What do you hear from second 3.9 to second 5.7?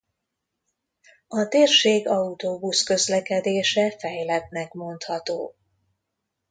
fejlettnek mondható.